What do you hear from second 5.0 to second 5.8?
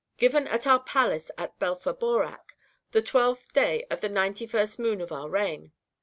our reign.